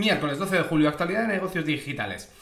[0.00, 2.32] Miércoles 12 de julio, actualidad de negocios digitales.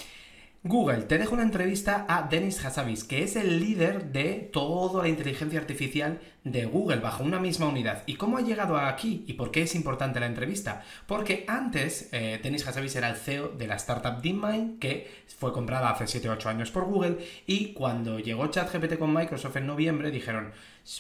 [0.63, 5.09] Google, te dejo una entrevista a Denis Hassabis, que es el líder de toda la
[5.09, 8.05] inteligencia artificial de Google bajo una misma unidad.
[8.07, 10.85] ¿Y cómo ha llegado aquí y por qué es importante la entrevista?
[11.09, 15.91] Porque antes eh, Denis Hassabis era el CEO de la startup DeepMind, que fue comprada
[15.91, 20.13] hace 7 o 8 años por Google, y cuando llegó ChatGPT con Microsoft en noviembre
[20.13, 20.53] dijeron,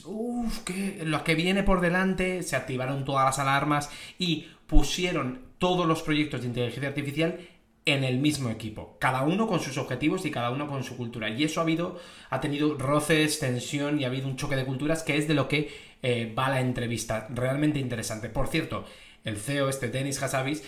[0.06, 0.68] uff,
[1.04, 6.40] lo que viene por delante, se activaron todas las alarmas y pusieron todos los proyectos
[6.40, 7.38] de inteligencia artificial
[7.84, 11.30] en el mismo equipo, cada uno con sus objetivos y cada uno con su cultura.
[11.30, 11.98] Y eso ha habido,
[12.28, 15.48] ha tenido roces, tensión y ha habido un choque de culturas que es de lo
[15.48, 15.70] que
[16.02, 17.26] eh, va la entrevista.
[17.30, 18.28] Realmente interesante.
[18.28, 18.84] Por cierto,
[19.24, 20.62] el CEO, este Dennis Hassabis,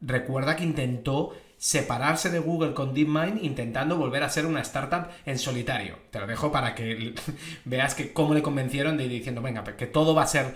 [0.00, 5.38] recuerda que intentó separarse de Google con DeepMind intentando volver a ser una startup en
[5.38, 5.98] solitario.
[6.10, 7.14] Te lo dejo para que
[7.66, 10.54] veas que cómo le convencieron de diciendo, venga, que todo va a ser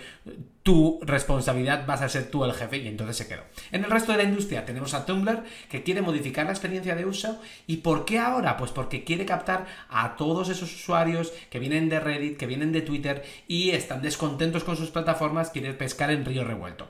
[0.63, 3.43] tu responsabilidad, vas a ser tú el jefe y entonces se quedó.
[3.71, 7.05] En el resto de la industria tenemos a Tumblr que quiere modificar la experiencia de
[7.05, 8.57] uso y ¿por qué ahora?
[8.57, 12.81] Pues porque quiere captar a todos esos usuarios que vienen de Reddit, que vienen de
[12.81, 16.89] Twitter y están descontentos con sus plataformas, quieren pescar en río revuelto.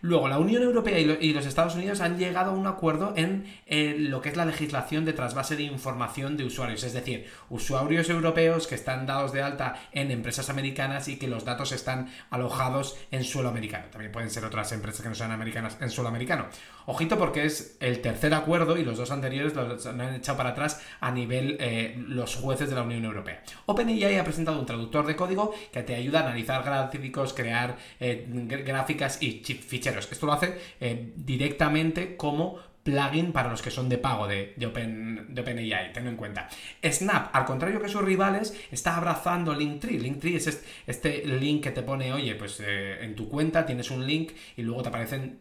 [0.00, 3.96] Luego, la Unión Europea y los Estados Unidos han llegado a un acuerdo en eh,
[3.98, 8.66] lo que es la legislación de trasvase de información de usuarios, es decir, usuarios europeos
[8.66, 13.24] que están dados de alta en empresas americanas y que los datos están alojados en
[13.24, 13.86] suelo americano.
[13.90, 16.46] También pueden ser otras empresas que no sean americanas en suelo americano.
[16.86, 20.80] Ojito porque es el tercer acuerdo y los dos anteriores los han echado para atrás
[21.00, 23.42] a nivel eh, los jueces de la Unión Europea.
[23.66, 28.26] OpenAI ha presentado un traductor de código que te ayuda a analizar gráficos, crear eh,
[28.64, 29.85] gráficas y ficheros.
[30.10, 34.66] Esto lo hace eh, directamente como plugin para los que son de pago de, de,
[34.66, 36.48] Open, de OpenAI, tenlo en cuenta.
[36.84, 39.98] Snap, al contrario que sus rivales, está abrazando Linktree.
[39.98, 44.32] Linktree es este, link que te pone, oye, pues en tu cuenta tienes un link
[44.56, 45.40] y luego te aparecen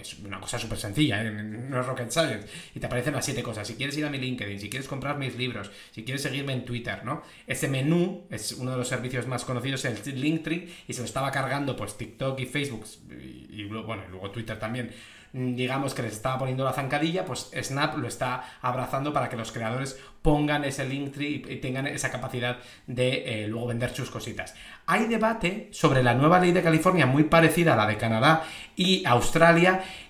[0.00, 1.30] es una cosa súper sencilla, ¿eh?
[1.30, 3.66] no es rocket science, y te aparecen las siete cosas.
[3.66, 6.64] Si quieres ir a mi LinkedIn, si quieres comprar mis libros, si quieres seguirme en
[6.64, 7.22] Twitter, ¿no?
[7.46, 11.30] Ese menú es uno de los servicios más conocidos, el Linktree, y se lo estaba
[11.30, 14.92] cargando pues TikTok y Facebook, y, bueno, luego Twitter también
[15.32, 19.36] Mm, digamos que les estaba poniendo la zancadilla, pues Snap lo está abrazando para que
[19.36, 24.54] los creadores pongan ese Linktree y tengan esa capacidad de eh, luego vender sus cositas.
[24.86, 29.04] Hay debate sobre la nueva ley de California muy parecida a la de Canadá y
[29.04, 29.27] Australia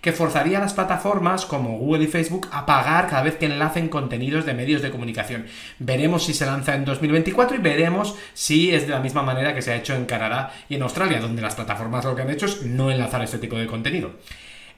[0.00, 3.88] que forzaría a las plataformas como Google y Facebook a pagar cada vez que enlacen
[3.88, 5.46] contenidos de medios de comunicación.
[5.78, 9.62] Veremos si se lanza en 2024 y veremos si es de la misma manera que
[9.62, 12.46] se ha hecho en Canadá y en Australia, donde las plataformas lo que han hecho
[12.46, 14.12] es no enlazar este tipo de contenido.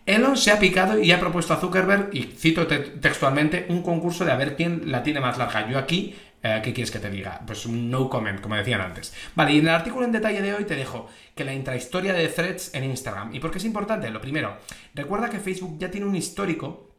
[0.07, 4.33] Elon se ha picado y ha propuesto a Zuckerberg, y cito textualmente, un concurso de
[4.33, 5.69] a ver quién la tiene más larga.
[5.71, 7.43] Yo aquí, eh, ¿qué quieres que te diga?
[7.47, 9.13] Pues un no comment, como decían antes.
[9.35, 12.29] Vale, y en el artículo en detalle de hoy te dejo que la intrahistoria de
[12.29, 13.35] threads en Instagram.
[13.35, 14.11] ¿Y por qué es importante?
[14.11, 14.57] Lo primero,
[14.95, 16.95] recuerda que Facebook ya tiene un histórico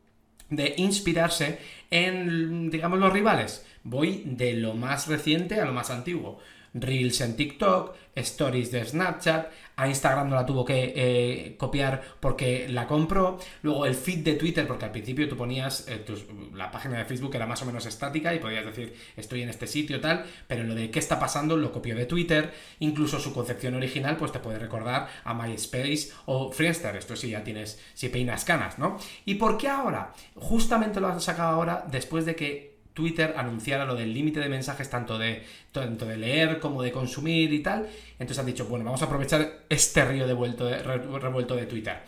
[0.50, 1.60] de inspirarse
[1.90, 3.66] en, digamos, los rivales.
[3.84, 6.40] Voy de lo más reciente a lo más antiguo.
[6.74, 12.68] Reels en TikTok, Stories de Snapchat, a Instagram no la tuvo que eh, copiar porque
[12.70, 16.06] la compró, luego el feed de Twitter, porque al principio tú ponías, eh,
[16.54, 19.68] la página de Facebook era más o menos estática y podías decir estoy en este
[19.68, 23.76] sitio tal, pero lo de qué está pasando lo copió de Twitter, incluso su concepción
[23.76, 28.46] original pues te puede recordar a MySpace o Friendster, esto sí ya tienes, si peinas
[28.46, 28.98] canas, ¿no?
[29.26, 30.14] ¿Y por qué ahora?
[30.36, 34.90] Justamente lo has sacado ahora después de que Twitter anunciara lo del límite de mensajes
[34.90, 37.88] tanto de, tanto de leer como de consumir y tal.
[38.14, 42.02] Entonces han dicho, bueno, vamos a aprovechar este río de revuelto de Twitter.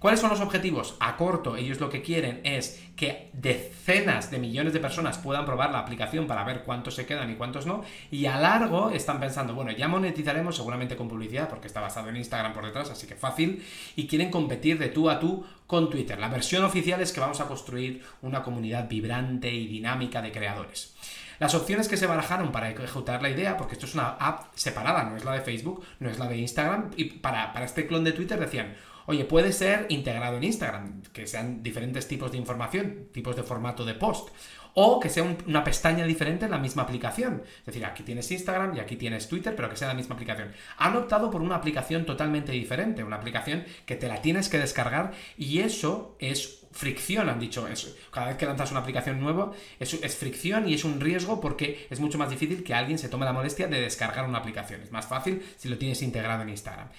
[0.00, 0.96] ¿Cuáles son los objetivos?
[0.98, 5.72] A corto, ellos lo que quieren es que decenas de millones de personas puedan probar
[5.72, 7.84] la aplicación para ver cuántos se quedan y cuántos no.
[8.10, 12.16] Y a largo están pensando, bueno, ya monetizaremos seguramente con publicidad porque está basado en
[12.16, 13.62] Instagram por detrás, así que fácil.
[13.94, 16.18] Y quieren competir de tú a tú con Twitter.
[16.18, 20.94] La versión oficial es que vamos a construir una comunidad vibrante y dinámica de creadores.
[21.40, 25.04] Las opciones que se barajaron para ejecutar la idea, porque esto es una app separada,
[25.04, 28.04] no es la de Facebook, no es la de Instagram, y para, para este clon
[28.04, 28.76] de Twitter decían,
[29.10, 33.84] Oye, puede ser integrado en Instagram, que sean diferentes tipos de información, tipos de formato
[33.84, 34.28] de post.
[34.74, 37.42] O que sea una pestaña diferente en la misma aplicación.
[37.58, 40.52] Es decir, aquí tienes Instagram y aquí tienes Twitter, pero que sea la misma aplicación.
[40.76, 45.10] Han optado por una aplicación totalmente diferente, una aplicación que te la tienes que descargar
[45.36, 47.66] y eso es fricción, han dicho.
[47.66, 47.92] eso.
[48.12, 51.88] cada vez que lanzas una aplicación nueva es, es, fricción y es un riesgo porque
[51.90, 54.82] es mucho más difícil que alguien se tome la molestia de descargar una aplicación.
[54.82, 56.90] Es más fácil si lo tienes integrado en Instagram.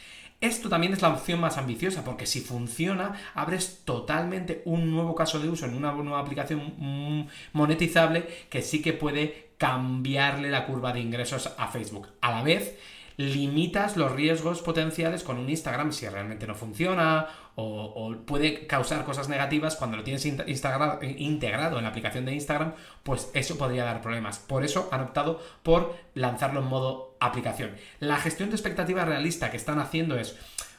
[0.41, 5.39] Esto también es la opción más ambiciosa, porque si funciona, abres totalmente un nuevo caso
[5.39, 10.99] de uso en una nueva aplicación monetizable que sí que puede cambiarle la curva de
[10.99, 12.07] ingresos a Facebook.
[12.21, 12.75] A la vez,
[13.17, 19.29] limitas los riesgos potenciales con un Instagram si realmente no funciona o, puede causar cosas
[19.29, 22.73] negativas cuando lo tienes integrado en la aplicación de Instagram,
[23.03, 24.39] pues eso podría dar problemas.
[24.39, 27.71] Por eso han optado por lanzarlo en modo aplicación.
[27.99, 30.37] La gestión de expectativas realista que están haciendo es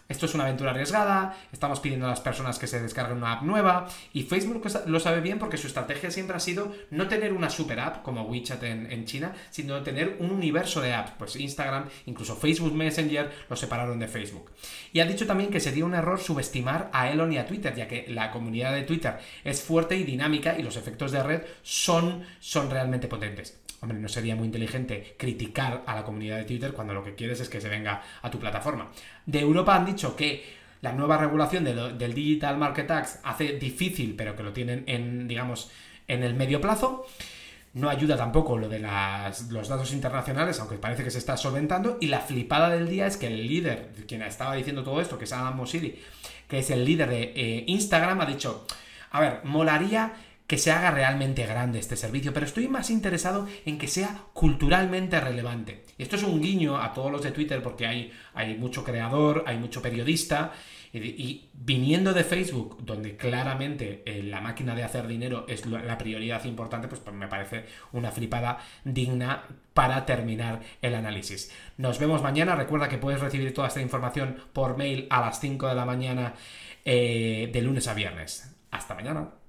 [0.08, 3.42] esto es una aventura arriesgada, estamos pidiendo a las personas que se descarguen una app
[3.42, 7.50] nueva y Facebook lo sabe bien porque su estrategia siempre ha sido no tener una
[7.50, 12.36] super app como WeChat en, China, sino tener un universo de apps, pues Instagram, incluso
[12.36, 14.50] Facebook Messenger lo separaron de Facebook.
[14.92, 17.88] Y ha dicho también que sería un error subestimar a Elon y a Twitter, ya
[17.88, 22.24] que la comunidad de Twitter es fuerte y dinámica y los efectos de red son,
[22.40, 23.58] son realmente potentes.
[23.82, 27.40] Hombre, no sería muy inteligente criticar a la comunidad de Twitter cuando lo que quieres
[27.40, 28.92] es que se venga a tu plataforma.
[29.26, 30.44] De Europa han dicho que
[30.82, 35.70] la nueva regulación del Digital Market Act hace difícil, pero que lo tienen en, digamos,
[36.06, 37.06] en el medio plazo.
[37.74, 41.98] No ayuda tampoco lo de los datos internacionales, aunque parece que se está solventando.
[42.00, 45.24] Y la flipada del día es que el líder, quien estaba diciendo todo esto, que
[45.24, 46.00] es Adam Mosseri,
[46.48, 48.66] que es el líder de eh, Instagram, ha dicho,
[49.10, 50.12] a ver, molaría
[50.52, 55.18] que se haga realmente grande este servicio, pero estoy más interesado en que sea culturalmente
[55.18, 55.86] relevante.
[55.96, 59.56] Esto es un guiño a todos los de Twitter porque hay, hay mucho creador, hay
[59.56, 60.52] mucho periodista,
[60.92, 66.44] y, viniendo de Facebook, donde claramente eh, la máquina de hacer dinero es la prioridad
[66.44, 71.50] importante, pues, pues me parece una flipada digna para terminar el análisis.
[71.78, 72.56] Nos vemos mañana.
[72.56, 76.34] Recuerda que puedes recibir toda esta información por mail a las 5 de la mañana
[76.84, 78.54] eh, de lunes a viernes.
[78.70, 79.41] Hasta mañana.